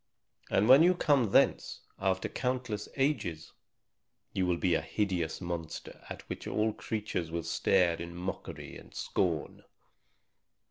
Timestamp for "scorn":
8.95-9.63